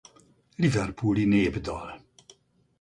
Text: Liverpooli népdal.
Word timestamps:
Liverpooli 0.57 1.25
népdal. 1.25 2.01